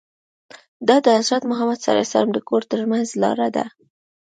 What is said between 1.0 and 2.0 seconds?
د حضرت محمد